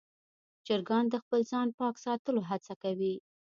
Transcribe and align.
چرګان 0.65 1.05
د 1.09 1.15
خپل 1.23 1.41
ځان 1.51 1.67
پاک 1.79 1.95
ساتلو 2.05 2.41
هڅه 2.49 2.73
کوي. 2.83 3.15